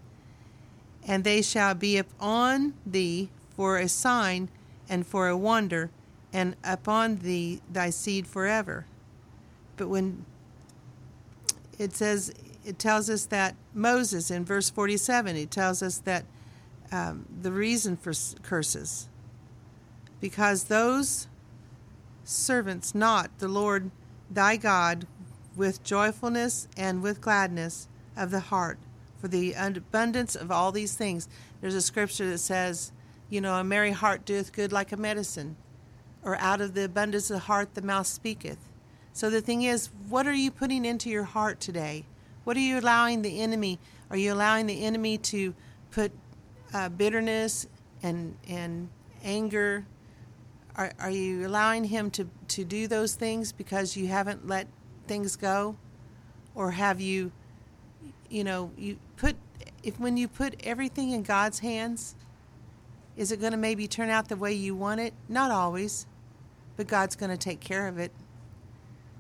And 1.06 1.24
they 1.24 1.42
shall 1.42 1.74
be 1.74 1.98
upon 1.98 2.74
thee 2.86 3.30
for 3.56 3.78
a 3.78 3.88
sign 3.88 4.50
and 4.90 5.06
for 5.06 5.28
a 5.28 5.38
wonder, 5.38 5.90
and 6.32 6.56
upon 6.64 7.18
thee 7.18 7.62
thy 7.72 7.90
seed 7.90 8.28
forever. 8.28 8.86
But 9.76 9.88
when 9.90 10.26
it 11.78 11.96
says, 11.96 12.34
it 12.66 12.80
tells 12.80 13.10
us 13.10 13.26
that 13.26 13.56
Moses 13.74 14.32
in 14.32 14.46
verse 14.46 14.70
47, 14.70 15.36
he 15.36 15.46
tells 15.46 15.82
us 15.82 16.00
that 16.00 16.26
um, 16.92 17.26
the 17.42 17.52
reason 17.52 17.98
for 17.98 18.14
curses. 18.44 19.08
Because 20.20 20.66
those 20.66 21.28
servants 22.24 22.96
not 22.96 23.30
the 23.40 23.48
Lord 23.48 23.92
thy 24.30 24.58
God 24.58 25.08
with 25.56 25.84
joyfulness 25.84 26.68
and 26.78 27.02
with 27.02 27.22
gladness 27.22 27.88
of 28.16 28.32
the 28.32 28.40
heart 28.40 28.78
for 29.20 29.28
the 29.28 29.54
abundance 29.54 30.36
of 30.36 30.52
all 30.52 30.72
these 30.72 30.96
things. 30.96 31.28
There's 31.62 31.76
a 31.76 31.82
scripture 31.82 32.30
that 32.30 32.38
says, 32.38 32.92
you 33.30 33.42
know, 33.42 33.56
a 33.56 33.64
merry 33.64 33.92
heart 33.92 34.26
doeth 34.26 34.54
good 34.54 34.72
like 34.72 34.92
a 34.92 34.98
medicine, 34.98 35.56
or 36.24 36.38
out 36.38 36.62
of 36.62 36.74
the 36.74 36.86
abundance 36.86 37.30
of 37.30 37.36
the 37.36 37.42
heart 37.42 37.74
the 37.74 37.82
mouth 37.82 38.08
speaketh. 38.08 38.60
So 39.18 39.32
the 39.32 39.42
thing 39.42 39.64
is, 39.64 39.90
what 40.10 40.28
are 40.28 40.34
you 40.34 40.52
putting 40.52 40.86
into 40.86 41.10
your 41.10 41.24
heart 41.24 41.60
today? 41.60 42.06
What 42.44 42.56
are 42.56 42.60
you 42.60 42.78
allowing 42.78 43.24
the 43.24 43.42
enemy? 43.42 43.80
Are 44.12 44.16
you 44.16 44.32
allowing 44.32 44.68
the 44.68 44.86
enemy 44.86 45.18
to 45.18 45.56
put 45.90 46.12
uh, 46.72 46.90
bitterness 46.90 47.66
and 48.04 48.38
and 48.48 48.90
anger? 49.24 49.88
Are, 50.76 50.92
are 51.00 51.10
you 51.10 51.48
allowing 51.48 51.86
him 51.86 52.12
to, 52.12 52.30
to 52.50 52.64
do 52.64 52.88
those 52.88 53.16
things 53.16 53.52
because 53.52 53.98
you 53.98 54.06
haven't 54.06 54.48
let 54.48 54.68
things 55.08 55.36
go? 55.36 55.78
Or 56.54 56.70
have 56.70 57.02
you, 57.02 57.32
you 58.30 58.44
know, 58.44 58.70
you 58.78 59.00
put 59.16 59.36
if 59.82 60.00
when 60.00 60.18
you 60.18 60.28
put 60.28 60.62
everything 60.64 61.10
in 61.10 61.24
God's 61.24 61.58
hands, 61.58 62.14
is 63.16 63.32
it 63.32 63.40
going 63.40 63.54
to 63.54 63.58
maybe 63.58 63.88
turn 63.88 64.12
out 64.12 64.30
the 64.30 64.38
way 64.38 64.54
you 64.54 64.76
want 64.76 65.00
it? 65.00 65.16
Not 65.28 65.50
always, 65.50 66.06
but 66.76 66.86
God's 66.86 67.16
going 67.16 67.32
to 67.32 67.38
take 67.38 67.60
care 67.60 67.88
of 67.88 67.98
it. 67.98 68.12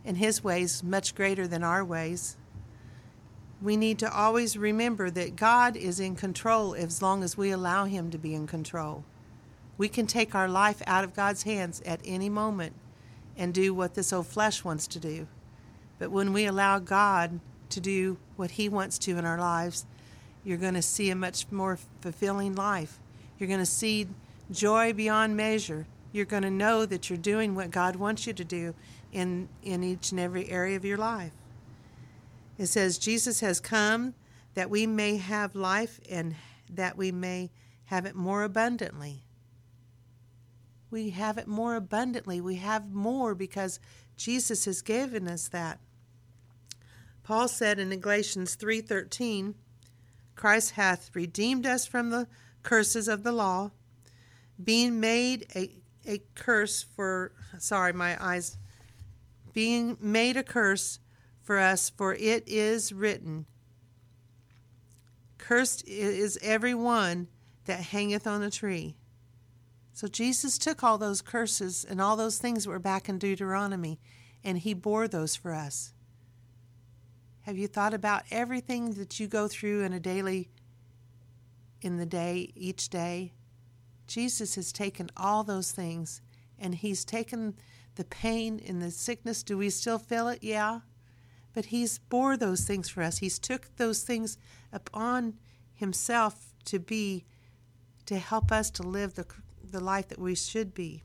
And 0.08 0.18
His 0.18 0.44
ways 0.44 0.82
much 0.82 1.14
greater 1.14 1.48
than 1.48 1.64
our 1.64 1.86
ways. 1.86 2.38
We 3.62 3.76
need 3.76 4.00
to 4.00 4.12
always 4.12 4.58
remember 4.58 5.10
that 5.12 5.36
God 5.36 5.76
is 5.76 6.00
in 6.00 6.16
control 6.16 6.74
as 6.74 7.02
long 7.02 7.24
as 7.24 7.38
we 7.38 7.52
allow 7.52 7.86
Him 7.86 8.10
to 8.12 8.18
be 8.18 8.34
in 8.34 8.48
control. 8.48 9.04
We 9.78 9.90
can 9.90 10.08
take 10.08 10.34
our 10.34 10.48
life 10.48 10.82
out 10.88 11.04
of 11.04 11.14
God's 11.14 11.44
hands 11.44 11.82
at 11.86 12.00
any 12.06 12.30
moment 12.30 12.74
and 13.36 13.54
do 13.54 13.74
what 13.74 13.94
this 13.94 14.14
old 14.14 14.28
flesh 14.28 14.64
wants 14.64 14.88
to 14.88 15.00
do. 15.00 15.28
But 16.00 16.10
when 16.12 16.34
we 16.34 16.46
allow 16.46 16.80
God 16.80 17.40
to 17.70 17.80
do 17.80 18.18
what 18.36 18.52
He 18.52 18.70
wants 18.70 18.98
to 19.00 19.18
in 19.18 19.26
our 19.26 19.38
lives, 19.38 19.86
you're 20.44 20.58
going 20.58 20.76
to 20.76 20.82
see 20.82 21.10
a 21.10 21.16
much 21.16 21.52
more 21.52 21.78
fulfilling 22.00 22.56
life. 22.56 23.00
You're 23.38 23.50
going 23.50 23.60
to 23.60 23.66
see 23.66 24.08
joy 24.50 24.94
beyond 24.94 25.36
measure. 25.36 25.86
You're 26.12 26.26
going 26.26 26.44
to 26.44 26.50
know 26.50 26.86
that 26.86 27.10
you're 27.10 27.18
doing 27.18 27.54
what 27.54 27.72
God 27.72 27.98
wants 27.98 28.26
you 28.26 28.34
to 28.34 28.46
do 28.46 28.74
in, 29.12 29.50
in 29.64 29.84
each 29.84 30.12
and 30.12 30.20
every 30.20 30.50
area 30.50 30.76
of 30.76 30.86
your 30.86 30.98
life. 30.98 31.34
It 32.58 32.68
says, 32.68 32.98
Jesus 32.98 33.40
has 33.42 33.60
come 33.60 34.14
that 34.56 34.70
we 34.70 34.88
may 34.88 35.18
have 35.18 35.56
life 35.56 36.00
and 36.10 36.36
that 36.70 36.98
we 36.98 37.12
may 37.12 37.52
have 37.86 38.06
it 38.06 38.16
more 38.16 38.44
abundantly. 38.44 39.24
We 40.90 41.12
have 41.12 41.38
it 41.38 41.48
more 41.48 41.76
abundantly. 41.76 42.42
We 42.42 42.56
have 42.56 42.92
more 42.92 43.36
because 43.36 43.80
Jesus 44.16 44.66
has 44.66 44.82
given 44.82 45.28
us 45.28 45.48
that. 45.50 45.80
Paul 47.24 47.48
said 47.48 47.78
in 47.78 47.90
Galatians 48.00 48.56
3:13, 48.56 49.54
Christ 50.36 50.72
hath 50.72 51.14
redeemed 51.14 51.66
us 51.66 51.86
from 51.86 52.10
the 52.10 52.28
curses 52.64 53.08
of 53.08 53.24
the 53.24 53.32
law, 53.32 53.72
being 54.64 55.00
made 55.00 55.46
a, 55.56 55.72
a 56.06 56.22
curse 56.36 56.84
for 56.84 57.34
sorry, 57.60 57.94
my 57.94 58.18
eyes 58.24 58.58
being 59.58 59.98
made 60.00 60.38
a 60.38 60.44
curse 60.44 61.00
for 61.42 61.58
us, 61.58 61.90
for 61.90 62.14
it 62.14 62.44
is 62.46 62.94
written, 62.94 63.48
Cursed 65.40 65.84
is 65.88 66.38
every 66.44 66.76
one 66.76 67.28
that 67.66 67.80
hangeth 67.80 68.28
on 68.28 68.44
a 68.44 68.52
tree. 68.52 68.96
So 69.94 70.08
Jesus 70.08 70.60
took 70.60 70.84
all 70.84 71.00
those 71.00 71.24
curses 71.24 71.84
and 71.84 72.00
all 72.00 72.16
those 72.16 72.38
things 72.38 72.66
that 72.66 72.70
were 72.70 72.78
back 72.78 73.10
in 73.10 73.18
Deuteronomy, 73.18 74.00
and 74.44 74.60
he 74.60 74.76
bore 74.76 75.08
those 75.08 75.36
for 75.36 75.54
us. 75.54 75.92
Have 77.42 77.58
you 77.58 77.68
thought 77.68 77.96
about 77.96 78.26
everything 78.30 78.94
that 78.94 79.20
you 79.20 79.26
go 79.26 79.48
through 79.48 79.82
in 79.82 79.92
a 79.92 80.00
daily, 80.00 80.50
in 81.82 81.98
the 81.98 82.06
day, 82.06 82.52
each 82.54 82.90
day? 82.90 83.34
Jesus 84.06 84.54
has 84.54 84.72
taken 84.72 85.10
all 85.18 85.44
those 85.44 85.72
things 85.72 86.22
and 86.60 86.76
he's 86.76 87.04
taken 87.04 87.56
the 87.98 88.06
pain 88.06 88.62
and 88.66 88.82
the 88.82 88.92
sickness. 88.92 89.44
Do 89.44 89.58
we 89.58 89.70
still 89.70 90.00
feel 90.00 90.30
it? 90.30 90.40
Yeah 90.42 90.80
but 91.58 91.66
he's 91.66 91.98
bore 91.98 92.38
those 92.38 92.66
things 92.66 92.88
for 92.88 93.02
us. 93.02 93.18
He's 93.18 93.40
took 93.40 93.76
those 93.78 94.04
things 94.04 94.38
upon 94.72 95.40
himself 95.74 96.54
to 96.66 96.78
be 96.78 97.26
to 98.06 98.20
help 98.20 98.52
us 98.52 98.70
to 98.70 98.84
live 98.84 99.16
the 99.16 99.26
the 99.64 99.80
life 99.80 100.08
that 100.10 100.20
we 100.20 100.36
should 100.36 100.76
be. 100.76 101.02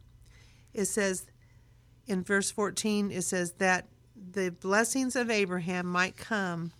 It 0.74 0.84
says 0.84 1.24
in 2.06 2.22
verse 2.22 2.50
14 2.50 3.10
it 3.10 3.22
says 3.22 3.52
that 3.52 3.88
the 4.14 4.50
blessings 4.50 5.16
of 5.16 5.30
Abraham 5.30 5.86
might 5.86 6.18
come 6.18 6.72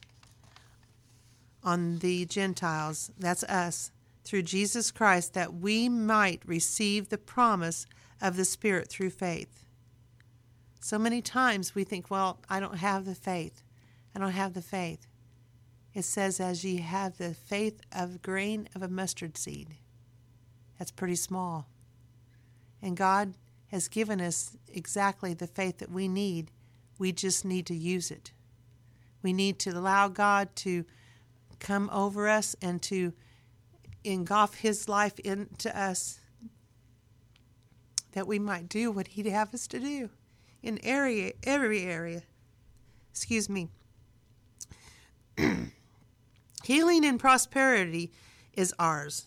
on 1.64 2.00
the 2.00 2.26
Gentiles, 2.26 3.10
that's 3.18 3.42
us, 3.44 3.90
through 4.22 4.42
Jesus 4.42 4.90
Christ 4.90 5.32
that 5.32 5.54
we 5.54 5.88
might 5.88 6.42
receive 6.44 7.08
the 7.08 7.16
promise 7.16 7.86
of 8.20 8.36
the 8.36 8.44
Spirit 8.44 8.90
through 8.90 9.10
faith. 9.10 9.64
So 10.82 10.98
many 10.98 11.22
times 11.22 11.76
we 11.76 11.84
think, 11.84 12.10
well, 12.10 12.40
I 12.50 12.58
don't 12.58 12.78
have 12.78 13.04
the 13.04 13.14
faith. 13.14 13.62
I 14.16 14.18
don't 14.18 14.32
have 14.32 14.52
the 14.52 14.60
faith. 14.60 15.06
It 15.94 16.02
says, 16.02 16.40
as 16.40 16.64
ye 16.64 16.78
have 16.78 17.18
the 17.18 17.34
faith 17.34 17.80
of 17.92 18.20
grain 18.20 18.68
of 18.74 18.82
a 18.82 18.88
mustard 18.88 19.38
seed. 19.38 19.76
That's 20.78 20.90
pretty 20.90 21.14
small. 21.14 21.68
And 22.82 22.96
God 22.96 23.34
has 23.68 23.86
given 23.86 24.20
us 24.20 24.56
exactly 24.74 25.34
the 25.34 25.46
faith 25.46 25.78
that 25.78 25.92
we 25.92 26.08
need. 26.08 26.50
We 26.98 27.12
just 27.12 27.44
need 27.44 27.64
to 27.66 27.76
use 27.76 28.10
it. 28.10 28.32
We 29.22 29.32
need 29.32 29.60
to 29.60 29.70
allow 29.70 30.08
God 30.08 30.48
to 30.56 30.84
come 31.60 31.88
over 31.92 32.28
us 32.28 32.56
and 32.60 32.82
to 32.82 33.12
engulf 34.02 34.56
His 34.56 34.88
life 34.88 35.20
into 35.20 35.78
us 35.78 36.18
that 38.12 38.26
we 38.26 38.40
might 38.40 38.68
do 38.68 38.90
what 38.90 39.06
He'd 39.08 39.26
have 39.26 39.54
us 39.54 39.68
to 39.68 39.78
do 39.78 40.10
in 40.62 40.78
area 40.84 41.32
every 41.42 41.82
area. 41.82 42.22
Excuse 43.10 43.48
me. 43.48 43.68
Healing 46.64 47.04
and 47.04 47.18
prosperity 47.18 48.12
is 48.52 48.74
ours. 48.78 49.26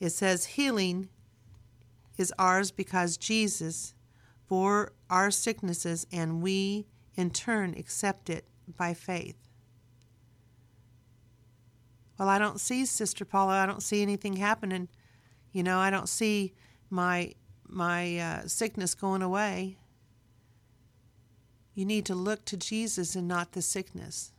It 0.00 0.10
says 0.10 0.46
healing 0.46 1.10
is 2.18 2.32
ours 2.36 2.72
because 2.72 3.16
Jesus 3.16 3.94
bore 4.48 4.92
our 5.08 5.30
sicknesses 5.30 6.08
and 6.10 6.42
we 6.42 6.88
in 7.14 7.30
turn 7.30 7.74
accept 7.78 8.28
it 8.28 8.44
by 8.76 8.94
faith. 8.94 9.36
Well, 12.18 12.28
I 12.28 12.38
don't 12.38 12.60
see 12.60 12.84
Sister 12.84 13.24
Paula. 13.24 13.54
I 13.54 13.66
don't 13.66 13.82
see 13.82 14.02
anything 14.02 14.36
happening. 14.36 14.88
You 15.52 15.62
know, 15.62 15.78
I 15.78 15.90
don't 15.90 16.08
see 16.08 16.52
my 16.90 17.34
my 17.72 18.18
uh, 18.18 18.46
sickness 18.46 18.94
going 18.94 19.22
away. 19.22 19.76
You 21.74 21.84
need 21.84 22.04
to 22.06 22.14
look 22.14 22.44
to 22.46 22.56
Jesus 22.56 23.16
and 23.16 23.26
not 23.26 23.52
the 23.52 23.62
sickness. 23.62 24.32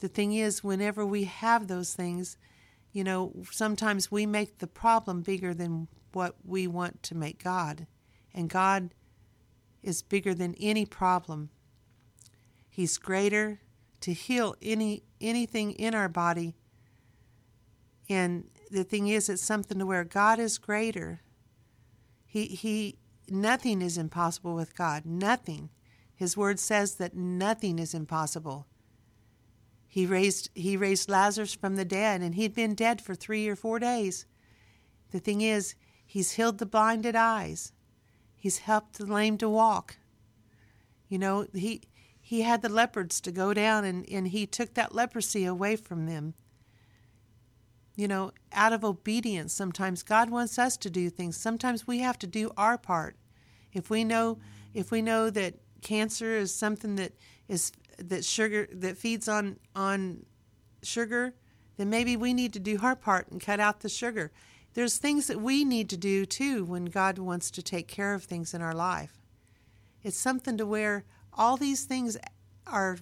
The 0.00 0.08
thing 0.08 0.32
is, 0.32 0.64
whenever 0.64 1.04
we 1.04 1.24
have 1.24 1.66
those 1.66 1.94
things, 1.94 2.36
you 2.92 3.04
know, 3.04 3.32
sometimes 3.50 4.10
we 4.10 4.26
make 4.26 4.58
the 4.58 4.66
problem 4.66 5.22
bigger 5.22 5.54
than 5.54 5.88
what 6.12 6.36
we 6.44 6.66
want 6.66 7.02
to 7.04 7.14
make 7.14 7.42
God. 7.42 7.86
And 8.34 8.48
God 8.48 8.90
is 9.82 10.02
bigger 10.02 10.34
than 10.34 10.54
any 10.60 10.84
problem. 10.84 11.50
He's 12.68 12.98
greater 12.98 13.60
to 14.00 14.12
heal 14.12 14.56
any 14.62 15.02
anything 15.20 15.72
in 15.72 15.94
our 15.94 16.08
body. 16.08 16.54
And 18.08 18.44
the 18.70 18.84
thing 18.84 19.08
is, 19.08 19.28
it's 19.28 19.42
something 19.42 19.78
to 19.78 19.86
where 19.86 20.04
God 20.04 20.38
is 20.38 20.58
greater 20.58 21.20
he, 22.30 22.46
he, 22.46 22.96
nothing 23.28 23.82
is 23.82 23.98
impossible 23.98 24.54
with 24.54 24.76
God. 24.76 25.04
Nothing. 25.04 25.68
His 26.14 26.36
word 26.36 26.60
says 26.60 26.94
that 26.94 27.16
nothing 27.16 27.80
is 27.80 27.92
impossible. 27.92 28.68
He 29.88 30.06
raised, 30.06 30.48
he 30.54 30.76
raised 30.76 31.10
Lazarus 31.10 31.54
from 31.54 31.74
the 31.74 31.84
dead, 31.84 32.20
and 32.20 32.36
he'd 32.36 32.54
been 32.54 32.76
dead 32.76 33.00
for 33.00 33.16
three 33.16 33.48
or 33.48 33.56
four 33.56 33.80
days. 33.80 34.26
The 35.10 35.18
thing 35.18 35.40
is, 35.40 35.74
he's 36.06 36.30
healed 36.32 36.58
the 36.58 36.66
blinded 36.66 37.16
eyes. 37.16 37.72
He's 38.36 38.58
helped 38.58 38.98
the 38.98 39.06
lame 39.06 39.36
to 39.38 39.48
walk. 39.48 39.96
You 41.08 41.18
know, 41.18 41.48
he, 41.52 41.82
he 42.20 42.42
had 42.42 42.62
the 42.62 42.68
leopards 42.68 43.20
to 43.22 43.32
go 43.32 43.52
down, 43.52 43.84
and, 43.84 44.08
and 44.08 44.28
he 44.28 44.46
took 44.46 44.74
that 44.74 44.94
leprosy 44.94 45.44
away 45.44 45.74
from 45.74 46.06
them 46.06 46.34
you 48.00 48.08
know, 48.08 48.32
out 48.54 48.72
of 48.72 48.82
obedience. 48.82 49.52
Sometimes 49.52 50.02
God 50.02 50.30
wants 50.30 50.58
us 50.58 50.78
to 50.78 50.88
do 50.88 51.10
things. 51.10 51.36
Sometimes 51.36 51.86
we 51.86 51.98
have 51.98 52.18
to 52.20 52.26
do 52.26 52.50
our 52.56 52.78
part. 52.78 53.14
If 53.74 53.90
we 53.90 54.04
know 54.04 54.38
if 54.72 54.90
we 54.90 55.02
know 55.02 55.28
that 55.28 55.56
cancer 55.82 56.34
is 56.34 56.54
something 56.54 56.96
that 56.96 57.12
is 57.46 57.72
that 57.98 58.24
sugar 58.24 58.66
that 58.72 58.96
feeds 58.96 59.28
on 59.28 59.58
on 59.76 60.24
sugar, 60.82 61.34
then 61.76 61.90
maybe 61.90 62.16
we 62.16 62.32
need 62.32 62.54
to 62.54 62.58
do 62.58 62.78
our 62.82 62.96
part 62.96 63.28
and 63.30 63.38
cut 63.38 63.60
out 63.60 63.80
the 63.80 63.90
sugar. 63.90 64.32
There's 64.72 64.96
things 64.96 65.26
that 65.26 65.42
we 65.42 65.62
need 65.62 65.90
to 65.90 65.98
do 65.98 66.24
too 66.24 66.64
when 66.64 66.86
God 66.86 67.18
wants 67.18 67.50
to 67.50 67.62
take 67.62 67.86
care 67.86 68.14
of 68.14 68.24
things 68.24 68.54
in 68.54 68.62
our 68.62 68.74
life. 68.74 69.18
It's 70.02 70.16
something 70.16 70.56
to 70.56 70.64
where 70.64 71.04
all 71.34 71.58
these 71.58 71.84
things 71.84 72.16
are 72.66 72.96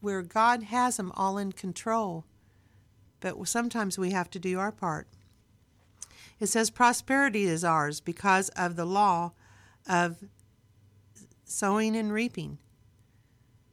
where 0.00 0.22
God 0.22 0.64
has 0.64 0.96
them 0.96 1.12
all 1.14 1.38
in 1.38 1.52
control 1.52 2.24
but 3.26 3.48
sometimes 3.48 3.98
we 3.98 4.12
have 4.12 4.30
to 4.30 4.38
do 4.38 4.60
our 4.60 4.70
part. 4.70 5.08
It 6.38 6.46
says 6.46 6.70
prosperity 6.70 7.44
is 7.44 7.64
ours 7.64 8.00
because 8.00 8.50
of 8.50 8.76
the 8.76 8.84
law 8.84 9.32
of 9.88 10.22
sowing 11.44 11.96
and 11.96 12.12
reaping. 12.12 12.58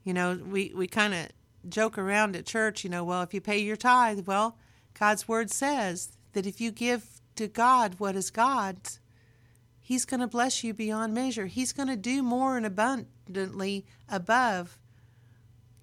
You 0.04 0.14
know, 0.14 0.40
we, 0.44 0.72
we 0.76 0.88
kind 0.88 1.14
of 1.14 1.28
joke 1.70 1.98
around 1.98 2.36
at 2.36 2.48
church, 2.48 2.84
you 2.84 2.90
know, 2.90 3.04
well, 3.04 3.22
if 3.22 3.34
you 3.34 3.42
pay 3.42 3.60
your 3.60 3.76
tithe, 3.76 4.26
well, 4.26 4.58
God's 5.00 5.28
word 5.28 5.52
says 5.52 6.18
that 6.34 6.48
if 6.48 6.60
you 6.60 6.72
give 6.72 7.22
to 7.36 7.48
God 7.48 7.96
what 8.00 8.16
is 8.16 8.32
God's, 8.32 9.00
He's 9.80 10.06
going 10.06 10.22
to 10.22 10.28
bless 10.28 10.64
you 10.64 10.74
beyond 10.74 11.14
measure. 11.14 11.46
He's 11.46 11.74
going 11.74 11.90
to 11.90 11.98
do 11.98 12.24
more 12.24 12.58
and 12.58 12.66
abundantly 12.66 13.86
above, 14.10 14.80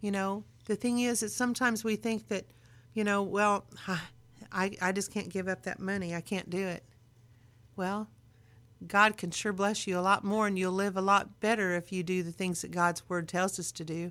you 0.01 0.11
know, 0.11 0.43
the 0.71 0.77
thing 0.77 1.01
is 1.01 1.21
that 1.21 1.31
sometimes 1.31 1.83
we 1.85 1.97
think 1.97 2.29
that, 2.29 2.47
you 2.95 3.05
know, 3.05 3.23
well, 3.23 3.65
I, 4.53 4.77
I 4.83 4.93
just 4.93 5.13
can't 5.13 5.29
give 5.29 5.49
up 5.49 5.63
that 5.63 5.79
money. 5.79 6.15
I 6.15 6.21
can't 6.21 6.51
do 6.51 6.67
it. 6.67 6.83
Well, 7.77 8.09
God 8.87 9.17
can 9.17 9.31
sure 9.31 9.53
bless 9.53 9.87
you 9.87 9.99
a 9.99 10.01
lot 10.01 10.25
more 10.25 10.47
and 10.47 10.59
you'll 10.59 10.73
live 10.73 10.97
a 10.97 11.03
lot 11.03 11.41
better 11.41 11.77
if 11.77 11.93
you 11.93 12.03
do 12.03 12.23
the 12.23 12.33
things 12.33 12.63
that 12.63 12.71
God's 12.71 13.09
word 13.09 13.29
tells 13.29 13.59
us 13.59 13.71
to 13.73 13.85
do. 13.85 14.11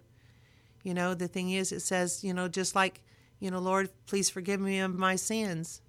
You 0.84 0.94
know, 0.94 1.14
the 1.14 1.28
thing 1.28 1.52
is, 1.52 1.72
it 1.72 1.82
says, 1.82 2.24
you 2.24 2.34
know, 2.34 2.48
just 2.48 2.76
like, 2.76 3.02
you 3.40 3.52
know, 3.52 3.60
Lord, 3.60 3.90
please 4.06 4.30
forgive 4.30 4.62
me 4.62 4.80
of 4.80 4.96
my 4.96 5.16
sins. 5.16 5.82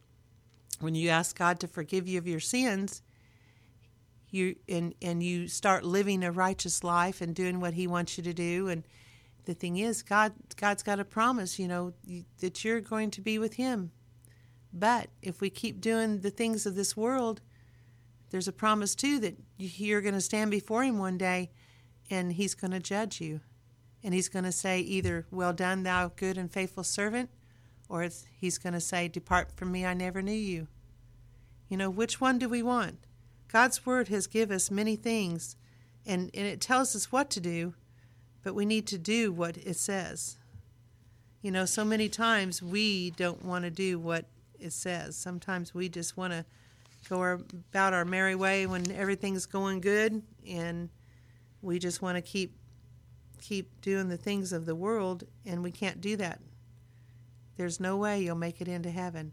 When 0.81 0.95
you 0.95 1.11
ask 1.11 1.39
God 1.39 1.61
to 1.61 1.69
forgive 1.69 2.09
you 2.09 2.19
of 2.19 2.27
your 2.27 2.41
sins, 2.41 3.03
you 4.31 4.57
and 4.69 4.95
and 5.03 5.23
you 5.23 5.49
start 5.49 5.85
living 5.85 6.23
a 6.23 6.31
righteous 6.31 6.85
life 6.85 7.21
and 7.21 7.35
doing 7.35 7.61
what 7.61 7.75
He 7.75 7.87
wants 7.87 8.17
you 8.17 8.25
to 8.25 8.33
do. 8.33 8.69
And 8.69 8.85
the 9.45 9.55
thing 9.55 9.77
is, 9.77 10.03
God 10.03 10.33
God's 10.57 10.83
got 10.83 11.01
a 11.01 11.05
promise, 11.05 11.59
you 11.59 11.69
know, 11.69 11.93
that 12.41 12.65
you're 12.65 12.81
going 12.81 13.11
to 13.13 13.21
be 13.21 13.39
with 13.39 13.55
Him. 13.55 13.93
But 14.73 15.09
if 15.23 15.41
we 15.41 15.51
keep 15.51 15.81
doing 15.81 16.21
the 16.21 16.31
things 16.31 16.67
of 16.67 16.77
this 16.77 16.97
world, 16.97 17.41
there's 18.31 18.49
a 18.49 18.53
promise 18.53 18.95
too 18.95 19.19
that 19.21 19.37
you're 19.59 20.01
going 20.01 20.15
to 20.15 20.21
stand 20.21 20.51
before 20.51 20.85
Him 20.85 20.99
one 20.99 21.19
day, 21.19 21.51
and 22.09 22.33
He's 22.33 22.55
going 22.55 22.71
to 22.71 22.81
judge 22.81 23.21
you. 23.21 23.41
And 24.03 24.15
he's 24.15 24.29
going 24.29 24.45
to 24.45 24.53
say 24.53 24.81
either, 24.81 25.27
Well 25.31 25.53
done, 25.53 25.83
thou 25.83 26.09
good 26.09 26.39
and 26.39 26.51
faithful 26.51 26.85
servant, 26.85 27.31
or 27.89 28.09
he's 28.39 28.59
going 28.59 28.73
to 28.73 28.81
say, 28.81 29.09
Depart 29.09 29.53
from 29.57 29.73
me, 29.73 29.85
I 29.85 29.95
never 29.95 30.23
knew 30.23 30.33
you. 30.33 30.69
You 31.69 31.77
know, 31.77 31.91
which 31.91 32.21
one 32.21 32.39
do 32.39 32.49
we 32.49 32.63
want? 32.63 32.99
God's 33.49 33.85
word 33.85 34.09
has 34.09 34.27
given 34.27 34.57
us 34.57 34.71
many 34.71 34.97
things, 34.97 35.57
and, 36.07 36.31
and 36.35 36.47
it 36.47 36.61
tells 36.61 36.97
us 36.97 37.13
what 37.13 37.31
to 37.31 37.41
do, 37.41 37.75
but 38.43 38.55
we 38.55 38.65
need 38.65 38.87
to 38.89 38.99
do 38.99 39.33
what 39.33 39.57
it 39.57 39.77
says. 39.77 40.37
You 41.43 41.51
know, 41.51 41.65
so 41.65 41.85
many 41.85 42.09
times 42.09 42.63
we 42.63 43.11
don't 43.11 43.45
want 43.45 43.65
to 43.65 43.71
do 43.71 43.99
what 43.99 44.27
it 44.59 44.73
says. 44.73 45.17
Sometimes 45.17 45.75
we 45.75 45.89
just 45.89 46.17
want 46.17 46.33
to 46.33 46.45
go 47.09 47.23
about 47.23 47.95
our 47.95 48.05
merry 48.05 48.35
way 48.35 48.67
when 48.67 48.91
everything's 48.93 49.47
going 49.47 49.81
good, 49.81 50.23
and 50.47 50.91
we 51.63 51.79
just 51.79 52.03
want 52.03 52.17
to 52.17 52.23
keep 52.23 52.57
keep 53.41 53.81
doing 53.81 54.09
the 54.09 54.19
things 54.19 54.53
of 54.53 54.67
the 54.67 54.75
world, 54.75 55.25
and 55.47 55.63
we 55.63 55.71
can't 55.71 56.01
do 56.01 56.15
that. 56.17 56.41
There's 57.57 57.81
no 57.81 57.97
way 57.97 58.23
you'll 58.23 58.37
make 58.37 58.61
it 58.61 58.69
into 58.69 58.91
heaven. 58.91 59.33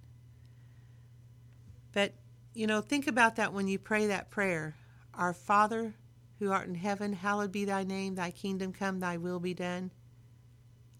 But, 1.93 2.13
you 2.53 2.67
know, 2.67 2.81
think 2.81 3.07
about 3.07 3.35
that 3.35 3.53
when 3.53 3.67
you 3.67 3.77
pray 3.79 4.07
that 4.07 4.29
prayer 4.29 4.75
Our 5.13 5.33
Father 5.33 5.95
who 6.39 6.51
art 6.51 6.67
in 6.67 6.75
heaven, 6.75 7.13
hallowed 7.13 7.51
be 7.51 7.65
thy 7.65 7.83
name, 7.83 8.15
thy 8.15 8.31
kingdom 8.31 8.71
come, 8.71 8.99
thy 8.99 9.17
will 9.17 9.39
be 9.39 9.53
done 9.53 9.91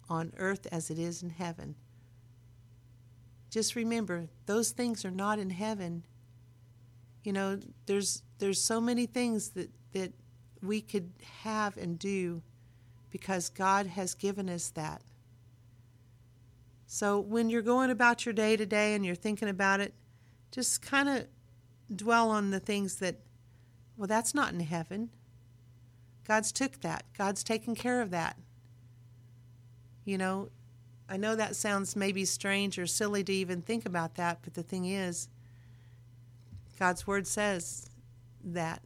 on 0.10 0.34
earth 0.38 0.67
as 0.72 0.89
it 0.89 0.98
is 0.98 1.22
in 1.22 1.29
heaven. 1.29 1.75
Just 3.50 3.75
remember, 3.75 4.27
those 4.46 4.72
things 4.72 5.06
are 5.06 5.12
not 5.12 5.39
in 5.39 5.50
heaven. 5.50 6.03
You 7.24 7.34
know, 7.34 7.60
there's 7.86 8.24
there's 8.39 8.62
so 8.62 8.79
many 8.79 9.06
things 9.06 9.50
that, 9.50 9.70
that 9.94 10.13
we 10.62 10.82
could 10.82 11.12
have 11.44 11.77
and 11.77 11.98
do 11.98 12.41
because 13.10 13.50
God 13.50 13.88
has 13.88 14.13
given 14.13 14.50
us 14.50 14.70
that. 14.70 15.01
So 16.86 17.20
when 17.20 17.50
you're 17.50 17.62
going 17.62 17.89
about 17.89 18.25
your 18.25 18.34
day 18.34 18.56
to 18.56 18.65
day 18.65 18.94
and 18.94 19.06
you're 19.06 19.15
thinking 19.15 19.50
about 19.50 19.79
it, 19.79 19.94
just 20.51 20.82
kind 20.82 21.10
of 21.10 21.27
dwell 21.94 22.29
on 22.29 22.51
the 22.51 22.60
things 22.60 22.96
that, 22.98 23.17
well, 23.98 24.08
that's 24.08 24.34
not 24.34 24.53
in 24.53 24.60
heaven. 24.62 25.10
God's 26.28 26.52
took 26.52 26.82
that. 26.82 27.06
God's 27.18 27.44
taken 27.44 27.74
care 27.74 28.02
of 28.02 28.12
that. 28.12 28.38
You 30.04 30.18
know, 30.18 30.50
I 31.08 31.16
know 31.16 31.36
that 31.36 31.56
sounds 31.56 31.96
maybe 31.96 32.26
strange 32.26 32.78
or 32.78 32.86
silly 32.86 33.24
to 33.24 33.34
even 33.34 33.62
think 33.62 33.86
about 33.86 34.16
that, 34.16 34.40
but 34.42 34.54
the 34.54 34.64
thing 34.64 34.86
is, 34.86 35.30
God's 36.78 37.08
word 37.08 37.28
says 37.28 37.90
that 38.44 38.82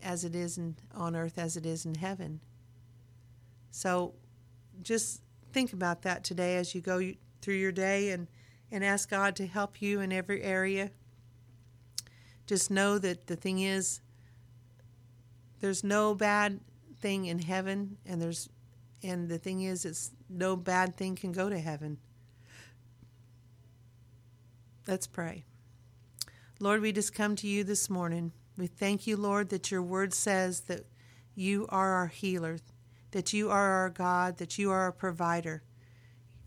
as 0.00 0.24
it 0.24 0.36
is 0.36 0.58
in, 0.58 0.76
on 0.94 1.16
earth 1.16 1.38
as 1.38 1.56
it 1.56 1.66
is 1.66 1.84
in 1.84 1.96
heaven. 1.96 2.40
So 3.72 4.14
just 4.82 5.22
think 5.52 5.72
about 5.72 6.02
that 6.02 6.22
today 6.22 6.56
as 6.56 6.74
you 6.74 6.80
go 6.80 7.12
through 7.42 7.56
your 7.56 7.72
day 7.72 8.10
and, 8.10 8.28
and 8.70 8.84
ask 8.84 9.10
God 9.10 9.34
to 9.36 9.46
help 9.46 9.82
you 9.82 10.00
in 10.00 10.12
every 10.12 10.42
area. 10.42 10.92
Just 12.46 12.70
know 12.70 12.98
that 12.98 13.26
the 13.26 13.34
thing 13.34 13.58
is, 13.58 14.00
there's 15.60 15.82
no 15.82 16.14
bad 16.14 16.60
thing 17.00 17.26
in 17.26 17.38
heaven, 17.38 17.98
and 18.06 18.20
there's 18.20 18.48
and 19.02 19.28
the 19.28 19.38
thing 19.38 19.62
is, 19.62 19.84
it's 19.84 20.10
no 20.28 20.56
bad 20.56 20.96
thing 20.96 21.16
can 21.16 21.32
go 21.32 21.48
to 21.48 21.58
heaven. 21.58 21.98
Let's 24.86 25.06
pray. 25.06 25.44
Lord, 26.58 26.80
we 26.80 26.92
just 26.92 27.14
come 27.14 27.36
to 27.36 27.46
you 27.46 27.62
this 27.62 27.90
morning. 27.90 28.32
We 28.56 28.66
thank 28.66 29.06
you, 29.06 29.16
Lord, 29.16 29.50
that 29.50 29.70
your 29.70 29.82
word 29.82 30.14
says 30.14 30.62
that 30.62 30.86
you 31.34 31.66
are 31.68 31.92
our 31.92 32.06
healer, 32.06 32.58
that 33.10 33.32
you 33.32 33.50
are 33.50 33.72
our 33.72 33.90
God, 33.90 34.38
that 34.38 34.58
you 34.58 34.70
are 34.70 34.80
our 34.80 34.92
provider. 34.92 35.62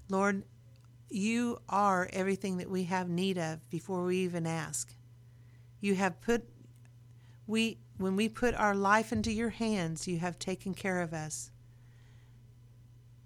Lord, 0.09 0.43
you 1.09 1.59
are 1.69 2.09
everything 2.11 2.57
that 2.57 2.69
we 2.69 2.85
have 2.85 3.09
need 3.09 3.37
of 3.37 3.69
before 3.69 4.03
we 4.03 4.17
even 4.17 4.47
ask. 4.47 4.95
You 5.79 5.95
have 5.95 6.19
put 6.21 6.49
we 7.45 7.77
when 7.99 8.15
we 8.15 8.29
put 8.29 8.55
our 8.55 8.75
life 8.75 9.11
into 9.11 9.31
your 9.31 9.49
hands, 9.49 10.07
you 10.07 10.19
have 10.19 10.39
taken 10.39 10.73
care 10.73 11.01
of 11.01 11.13
us. 11.13 11.51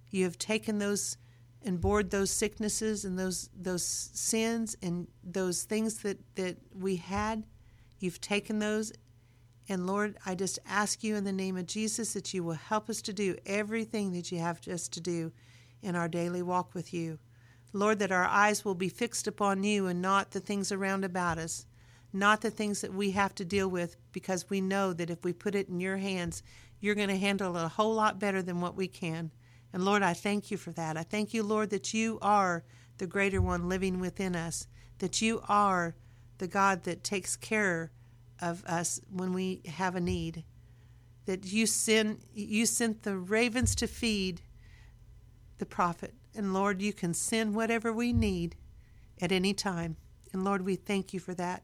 You 0.09 0.25
have 0.25 0.37
taken 0.37 0.79
those 0.79 1.17
and 1.65 1.79
bored 1.79 2.11
those 2.11 2.29
sicknesses 2.29 3.05
and 3.05 3.17
those 3.17 3.49
those 3.57 3.85
sins 3.85 4.75
and 4.81 5.07
those 5.23 5.63
things 5.63 5.99
that, 5.99 6.17
that 6.35 6.57
we 6.77 6.97
had. 6.97 7.43
You've 7.99 8.19
taken 8.19 8.59
those 8.59 8.91
and 9.69 9.87
Lord, 9.87 10.17
I 10.25 10.35
just 10.35 10.59
ask 10.67 11.03
you 11.03 11.15
in 11.15 11.23
the 11.23 11.31
name 11.31 11.55
of 11.55 11.67
Jesus 11.67 12.13
that 12.13 12.33
you 12.33 12.43
will 12.43 12.53
help 12.53 12.89
us 12.89 13.01
to 13.03 13.13
do 13.13 13.37
everything 13.45 14.11
that 14.13 14.31
you 14.31 14.39
have 14.39 14.67
us 14.67 14.89
to 14.89 14.99
do 14.99 15.31
in 15.81 15.95
our 15.95 16.09
daily 16.09 16.41
walk 16.41 16.73
with 16.73 16.93
you. 16.93 17.19
Lord, 17.71 17.99
that 17.99 18.11
our 18.11 18.25
eyes 18.25 18.65
will 18.65 18.75
be 18.75 18.89
fixed 18.89 19.25
upon 19.25 19.63
you 19.63 19.87
and 19.87 20.01
not 20.01 20.31
the 20.31 20.39
things 20.39 20.71
around 20.71 21.05
about 21.05 21.37
us, 21.37 21.65
not 22.13 22.41
the 22.41 22.51
things 22.51 22.81
that 22.81 22.93
we 22.93 23.11
have 23.11 23.33
to 23.35 23.45
deal 23.45 23.67
with, 23.67 23.97
because 24.11 24.49
we 24.49 24.61
know 24.61 24.93
that 24.93 25.09
if 25.09 25.23
we 25.25 25.33
put 25.33 25.55
it 25.55 25.67
in 25.67 25.79
your 25.79 25.97
hands, 25.97 26.43
you're 26.79 26.95
going 26.95 27.09
to 27.09 27.17
handle 27.17 27.57
it 27.57 27.63
a 27.63 27.69
whole 27.69 27.95
lot 27.95 28.19
better 28.19 28.41
than 28.41 28.61
what 28.61 28.75
we 28.75 28.87
can. 28.87 29.31
And 29.73 29.83
Lord, 29.83 30.03
I 30.03 30.13
thank 30.13 30.51
you 30.51 30.57
for 30.57 30.71
that. 30.71 30.97
I 30.97 31.03
thank 31.03 31.33
you, 31.33 31.41
Lord, 31.41 31.71
that 31.71 31.93
you 31.93 32.19
are 32.21 32.63
the 32.99 33.07
greater 33.07 33.41
one 33.41 33.67
living 33.67 33.99
within 33.99 34.35
us, 34.35 34.67
that 34.99 35.21
you 35.21 35.41
are 35.49 35.95
the 36.37 36.47
God 36.47 36.83
that 36.83 37.03
takes 37.03 37.35
care 37.35 37.91
of 38.41 38.63
us 38.65 39.01
when 39.09 39.33
we 39.33 39.61
have 39.65 39.95
a 39.95 40.01
need. 40.01 40.43
That 41.25 41.45
you 41.45 41.65
send 41.65 42.19
you 42.35 42.65
sent 42.65 43.03
the 43.03 43.15
ravens 43.17 43.75
to 43.75 43.87
feed 43.87 44.41
the 45.57 45.65
prophet. 45.65 46.13
And 46.35 46.53
Lord, 46.53 46.81
you 46.81 46.91
can 46.91 47.13
send 47.13 47.55
whatever 47.55 47.93
we 47.93 48.11
need 48.11 48.55
at 49.21 49.31
any 49.31 49.53
time. 49.53 49.95
And 50.33 50.43
Lord, 50.43 50.63
we 50.63 50.75
thank 50.75 51.13
you 51.13 51.19
for 51.19 51.33
that. 51.35 51.63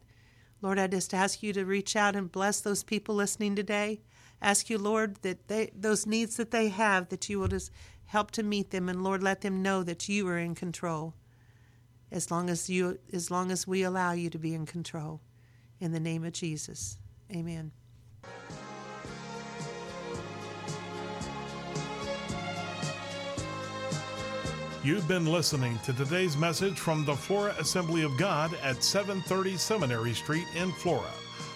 Lord, 0.61 0.79
I 0.79 0.87
just 0.87 1.13
ask 1.13 1.41
you 1.41 1.53
to 1.53 1.65
reach 1.65 1.95
out 1.95 2.15
and 2.15 2.31
bless 2.31 2.59
those 2.59 2.83
people 2.83 3.15
listening 3.15 3.55
today. 3.55 4.01
Ask 4.41 4.69
you, 4.69 4.77
Lord, 4.77 5.17
that 5.21 5.47
they 5.47 5.71
those 5.75 6.05
needs 6.05 6.37
that 6.37 6.51
they 6.51 6.69
have, 6.69 7.09
that 7.09 7.29
you 7.29 7.39
will 7.39 7.47
just 7.47 7.71
help 8.05 8.31
to 8.31 8.43
meet 8.43 8.71
them 8.71 8.89
and 8.89 9.03
Lord, 9.03 9.21
let 9.21 9.41
them 9.41 9.61
know 9.61 9.83
that 9.83 10.09
you 10.09 10.27
are 10.27 10.37
in 10.37 10.55
control. 10.55 11.13
As 12.11 12.31
long 12.31 12.49
as 12.49 12.69
you 12.69 12.99
as 13.13 13.29
long 13.29 13.51
as 13.51 13.67
we 13.67 13.83
allow 13.83 14.13
you 14.13 14.29
to 14.29 14.39
be 14.39 14.53
in 14.53 14.65
control. 14.65 15.21
In 15.79 15.91
the 15.91 15.99
name 15.99 16.25
of 16.25 16.33
Jesus. 16.33 16.97
Amen. 17.31 17.71
You've 24.81 25.09
been 25.09 25.25
listening 25.25 25.77
to 25.79 25.91
today's 25.91 26.37
message 26.37 26.79
from 26.79 27.03
the 27.03 27.13
Flora 27.13 27.53
Assembly 27.59 28.03
of 28.03 28.15
God 28.15 28.53
at 28.63 28.81
730 28.81 29.57
Seminary 29.57 30.13
Street 30.13 30.45
in 30.55 30.71
Flora. 30.71 31.11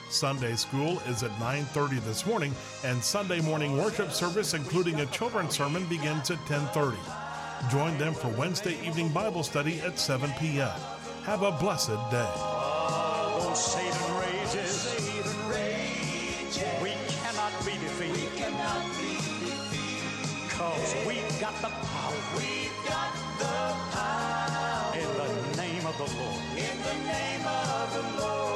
Sunday 0.09 0.57
school 0.57 0.99
is 1.07 1.23
at 1.23 1.31
9:30 1.39 2.03
this 2.03 2.25
morning 2.25 2.53
and 2.83 3.01
Sunday 3.01 3.39
morning 3.39 3.77
worship 3.77 4.11
service 4.11 4.53
including 4.53 4.99
a 4.99 5.05
children's 5.05 5.55
sermon 5.55 5.85
begins 5.85 6.31
at 6.31 6.45
10:30. 6.47 6.97
Join 7.71 7.97
them 7.97 8.13
for 8.13 8.27
Wednesday 8.27 8.75
evening 8.85 9.07
Bible 9.07 9.43
study 9.43 9.79
at 9.79 9.97
7 9.97 10.29
p.m. 10.37 10.77
Have 11.23 11.43
a 11.43 11.51
blessed 11.53 12.01
day. 12.11 12.33
We 16.83 16.91
cannot 17.23 17.53
be 17.65 17.71
defeated. 17.79 18.33
Cause 20.49 20.95
we've 21.07 21.39
got 21.39 21.55
the 21.61 21.69
power. 21.69 22.62
the 26.07 26.17
Lord. 26.17 26.41
In 26.57 26.77
the 26.83 27.11
name 27.11 27.45
of 27.47 27.93
the 27.93 28.23
Lord. 28.23 28.52